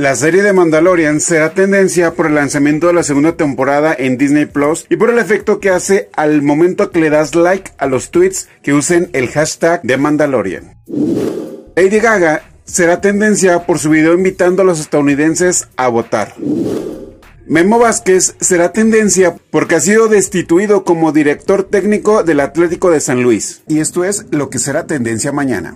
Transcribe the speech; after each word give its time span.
La 0.00 0.14
serie 0.14 0.42
de 0.42 0.52
Mandalorian 0.52 1.20
será 1.20 1.54
tendencia 1.54 2.14
por 2.14 2.26
el 2.26 2.36
lanzamiento 2.36 2.86
de 2.86 2.92
la 2.92 3.02
segunda 3.02 3.32
temporada 3.32 3.96
en 3.98 4.16
Disney 4.16 4.46
Plus 4.46 4.86
y 4.88 4.94
por 4.94 5.10
el 5.10 5.18
efecto 5.18 5.58
que 5.58 5.70
hace 5.70 6.08
al 6.14 6.40
momento 6.40 6.92
que 6.92 7.00
le 7.00 7.10
das 7.10 7.34
like 7.34 7.72
a 7.78 7.88
los 7.88 8.12
tweets 8.12 8.48
que 8.62 8.72
usen 8.72 9.10
el 9.12 9.26
hashtag 9.26 9.82
de 9.82 9.96
Mandalorian. 9.96 10.76
Lady 11.74 11.98
Gaga 11.98 12.42
será 12.64 13.00
tendencia 13.00 13.66
por 13.66 13.80
su 13.80 13.90
video 13.90 14.14
invitando 14.14 14.62
a 14.62 14.64
los 14.64 14.78
estadounidenses 14.78 15.66
a 15.76 15.88
votar. 15.88 16.32
Memo 17.48 17.78
Vázquez 17.78 18.36
será 18.40 18.72
tendencia 18.74 19.34
porque 19.50 19.76
ha 19.76 19.80
sido 19.80 20.08
destituido 20.08 20.84
como 20.84 21.12
director 21.12 21.64
técnico 21.64 22.22
del 22.22 22.40
Atlético 22.40 22.90
de 22.90 23.00
San 23.00 23.22
Luis. 23.22 23.62
Y 23.66 23.78
esto 23.78 24.04
es 24.04 24.26
lo 24.30 24.50
que 24.50 24.58
será 24.58 24.86
tendencia 24.86 25.32
mañana. 25.32 25.74